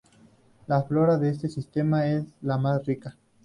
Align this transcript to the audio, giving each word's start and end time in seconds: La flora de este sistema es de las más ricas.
La 0.65 0.81
flora 0.81 1.19
de 1.19 1.29
este 1.29 1.47
sistema 1.47 2.07
es 2.07 2.23
de 2.25 2.31
las 2.47 2.59
más 2.59 2.83
ricas. 2.87 3.13